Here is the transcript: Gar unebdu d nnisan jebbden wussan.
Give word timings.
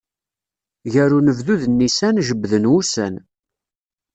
Gar 0.93 1.11
unebdu 1.17 1.55
d 1.61 1.63
nnisan 1.67 2.15
jebbden 2.27 2.69
wussan. 2.71 3.15